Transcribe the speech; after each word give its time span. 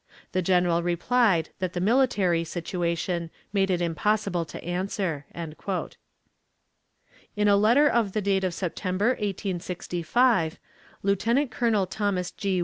The 0.31 0.41
General 0.41 0.81
replied 0.81 1.49
that 1.59 1.73
the 1.73 1.79
military 1.79 2.43
situation 2.43 3.29
made 3.53 3.69
it 3.69 3.83
impossible 3.83 4.45
to 4.45 4.63
answer." 4.63 5.27
In 7.35 7.47
a 7.47 7.55
letter 7.55 7.87
of 7.87 8.13
the 8.13 8.21
date 8.21 8.43
of 8.43 8.55
September, 8.55 9.09
1865, 9.09 10.57
Lieutenant 11.03 11.51
Colonel 11.51 11.85
Thomas 11.85 12.31
G. 12.31 12.59